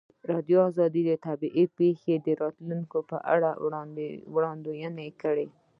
ازادي 0.67 1.03
راډیو 1.03 1.09
د 1.09 1.11
طبیعي 1.27 1.65
پېښې 1.77 2.13
د 2.25 2.27
راتلونکې 2.43 2.99
په 3.09 3.17
اړه 3.33 3.49
وړاندوینې 4.33 5.09
کړې. 5.21 5.47